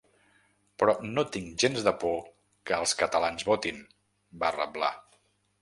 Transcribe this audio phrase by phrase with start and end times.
[0.83, 2.17] Però no tinc gens de por
[2.71, 3.81] que els catalans votin,
[4.45, 4.95] va reblar.